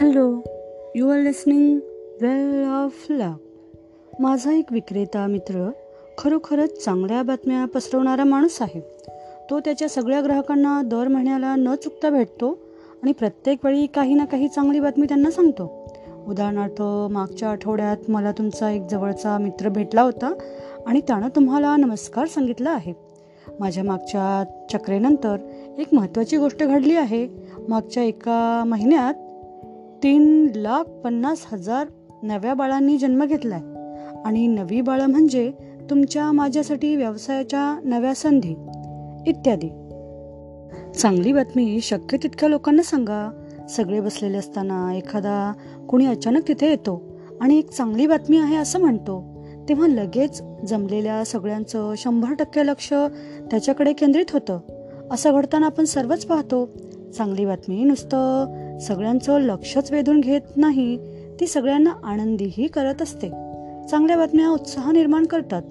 [0.00, 0.42] Hello
[0.94, 1.78] you are listening
[2.22, 5.70] well of luck माझा एक विक्रेता मित्र
[6.18, 8.80] खरोखरच चांगल्या बातम्या पसरवणारा माणूस आहे.
[9.50, 12.58] तो त्याच्या सगळ्या ग्राहकांना दर महिन्याला न चुकता भेटतो
[13.02, 15.90] आणि प्रत्येक वेळी काही ना काही चांगली बातमी त्यांना सांगतो.
[16.28, 16.82] उदाहरणार्थ
[17.12, 20.34] मागच्या आठवड्यात मला तुमचा एक जवळचा मित्र भेटला होता
[20.86, 22.92] आणि त्यानं तुम्हाला नमस्कार सांगितला आहे.
[23.60, 25.36] माझ्या मागच्या चक्रेनंतर
[25.78, 27.28] एक महत्त्वाची गोष्ट घडली आहे.
[27.68, 29.14] मागच्या एका महिन्यात
[30.06, 31.86] तीन लाख पन्नास हजार
[32.22, 33.60] नव्या बाळांनी जन्म घेतलाय.
[34.24, 35.52] आणि नवी बाळं म्हणजे
[35.90, 38.54] तुमच्या माझ्यासाठी व्यवसायाच्या नव्या संधी
[39.26, 39.68] इत्यादी.
[40.98, 43.44] चांगली बातमी शक्य तितक्या लोकांना सांगा.
[43.68, 45.52] सगळे बसलेले असताना एखादा
[45.88, 51.94] कुणी अचानक तिथे येतो आणि एक चांगली बातमी आहे असं म्हणतो तेव्हा लगेच जमलेल्या सगळ्यांचं
[51.96, 52.92] शंभर टक्के लक्ष
[53.50, 54.58] त्याच्याकडे केंद्रित होतं.
[55.10, 56.68] असं घडताना आपण सर्वच पाहतो.
[57.16, 58.46] चांगली बातमी नुसतं
[58.80, 60.98] सगळ्यांचं लक्षच वेधून घेत नाही
[61.40, 63.28] ती सगळ्यांना आनंदीही करत असते.
[63.90, 65.62] चांगल्या बातम्या उत्साह निर्माण करतात.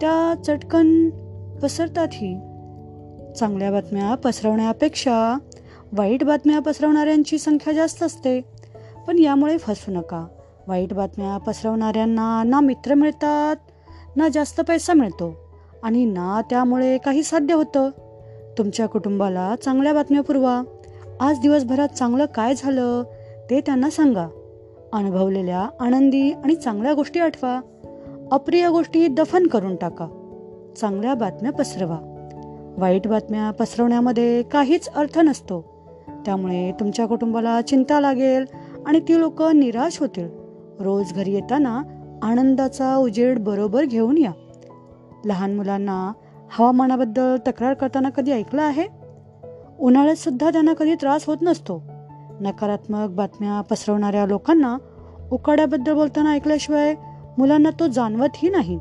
[0.00, 1.10] त्या चटकन
[1.62, 2.34] पसरतातही.
[3.38, 5.38] चांगल्या बातम्या पसरवण्यापेक्षा
[5.92, 8.40] वाईट बातम्या पसरवणाऱ्यांची संख्या जास्त असते.
[9.06, 10.26] पण यामुळे फसू नका.
[10.68, 13.56] वाईट बातम्या पसरवणाऱ्यांना ना मित्र मिळतात
[14.16, 15.36] ना जास्त पैसा मिळतो
[15.82, 17.90] आणि ना त्यामुळे काही साध्य होतं.
[18.58, 20.62] तुमच्या कुटुंबाला चांगल्या बातम्या पुरवा.
[21.20, 23.02] आज दिवसभरात चांगलं काय झालं
[23.50, 24.28] ते त्यांना सांगा.
[24.92, 27.60] अनुभवलेल्या आनंदी आणि चांगल्या गोष्टी आठवा.
[28.32, 30.06] अप्रिय गोष्टी दफन करून टाका.
[30.80, 31.98] चांगल्या बातम्या पसरवा.
[32.78, 35.64] वाईट बातम्या पसरवण्यामध्ये काहीच अर्थ नसतो.
[36.26, 38.44] त्यामुळे तुमच्या कुटुंबाला चिंता लागेल
[38.86, 40.28] आणि ती लोक निराश होतील.
[40.80, 41.82] रोज घरी येताना
[42.22, 44.32] आनंदाचा उजेड बरोबर घेऊन या.
[45.24, 46.12] लहान मुलांना
[46.50, 49.05] हवामानाबद्दल तक्रार करताना कधी ऐकलं आहे?
[49.80, 51.82] उन्हाळ्यात सुद्धा त्यांना कधी त्रास होत नसतो.
[52.40, 54.76] नकारात्मक बातम्या पसरवणाऱ्या लोकांना
[55.32, 56.94] उकाड्याबद्दल बोलताना ऐकल्याशिवाय
[57.38, 58.78] मुलांना तो जाणवतही नाही.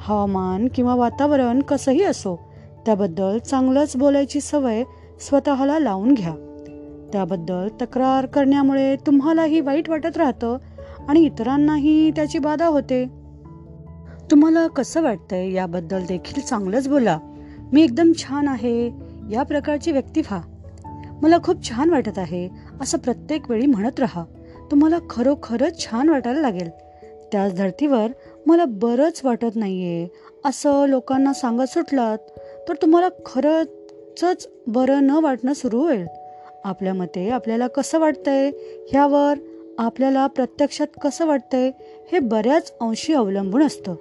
[0.00, 2.40] हवामान किंवा वातावरण कसंही असो
[2.86, 4.82] त्याबद्दल चांगलंच बोलायची सवय
[5.20, 6.34] स्वतःला लावून घ्या.
[7.12, 10.56] त्याबद्दल तक्रार करण्यामुळे तुम्हालाही वाईट वाटत राहतं
[11.08, 13.06] आणि इतरांनाही त्याची बाधा होते.
[14.30, 15.52] तुम्हाला कसं वाटतंय?
[15.52, 17.18] याबद्दल देखील चांगलंच बोला.
[17.72, 19.05] मी एकदम छान आहे.
[19.30, 20.40] या प्रकारची व्यक्ती व्हा.
[21.22, 22.48] मला खूप छान वाटत आहे.
[22.80, 24.24] असं प्रत्येक वेळी म्हणत राहा.
[24.70, 26.70] तुम्हाला खरोखरच छान वाटायला लागेल.
[27.32, 28.06] त्याच धर्तीवर
[28.46, 30.08] मला बरंच वाटत नाहीये.
[30.44, 32.18] असं लोकांना सांगत सुटलात
[32.68, 36.06] तर तुम्हाला खरंच बरं न वाटणं सुरू होईल.
[36.64, 38.50] आपल्या मते आपल्याला कसं वाटतंय?
[38.90, 39.34] ह्यावर
[39.78, 41.70] आपल्याला प्रत्यक्षात कसं वाटतंय?
[42.12, 43.94] हे बऱ्याच अंशी अवलंबून असतं.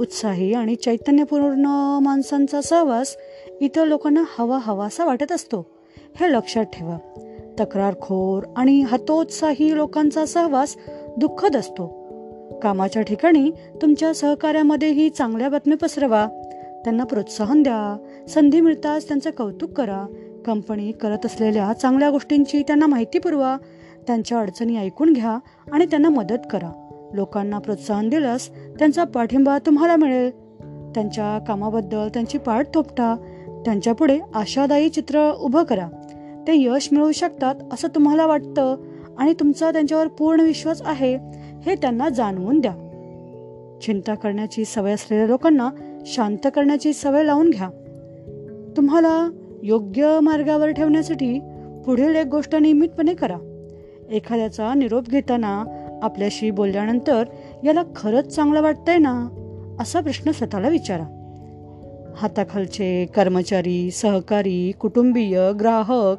[0.00, 1.66] उत्साही आणि चैतन्यपूर्ण
[2.02, 3.16] माणसांचा सहवास
[3.60, 5.66] इतर लोकांना हवा हवासा वाटत असतो.
[6.20, 6.98] हे लक्षात ठेवा.
[7.60, 10.76] तक्रारखोर आणि हतोत्साही लोकांचा सहवास
[11.16, 12.06] दुःखद असतो.
[12.62, 13.50] कामाच्या ठिकाणी
[13.82, 16.26] तुमच्या सहकार्यामध्येही चांगल्या बातम्या पसरवा.
[16.84, 17.96] त्यांना प्रोत्साहन द्या.
[18.28, 20.06] संधी मिळताच त्यांचं कौतुक करा.
[20.46, 23.56] कंपनी करत असलेल्या चांगल्या गोष्टींची त्यांना माहिती पुरवा.
[24.06, 25.38] त्यांच्या अडचणी ऐकून घ्या
[25.72, 26.88] आणि त्यांना मदत करा.
[27.12, 30.30] लोकांना प्रोत्साहन दिल्यास त्यांचा पाठिंबा तुम्हाला मिळेल.
[30.94, 33.16] त्यांच्या कामाबद्दल त्यांची पाठ थोपटा.
[33.66, 35.88] त्यांच्यापुढे आशादायी चित्र उभं करा.
[36.46, 38.76] ते यश मिळवू शकतात असं तुम्हाला वाटतं
[39.18, 41.16] आणि तुमचा त्यांच्यावर पूर्ण विश्वास आहे
[41.66, 42.72] हे त्यांना जाणवून द्या.
[43.82, 45.70] चिंता करण्याची सवय असलेल्या लोकांना
[46.06, 47.70] शांत करण्याची सवय लावून घ्या.
[48.76, 49.30] तुम्हाला
[49.62, 51.40] योग्य मार्गावर ठेवण्यासाठी
[51.86, 53.66] पुढील एक गोष्ट नियमितपणे करा.
[54.10, 55.64] एखाद्याचा निरोप घेताना
[56.02, 57.24] आपल्याशी बोलल्यानंतर
[57.64, 59.28] याला खरंच चांगलं वाटतंय ना?
[59.80, 61.15] असा प्रश्न स्वतःला विचारा.
[62.16, 66.16] हाताखालचे कर्मचारी सहकारी कुटुंबीय ग्राहक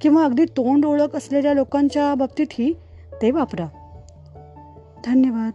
[0.00, 2.72] किंवा अगदी तोंड ओळख असलेल्या लोकांच्या बाबतीतही
[3.22, 3.66] ते वापरा.
[5.04, 5.52] धन्यवाद.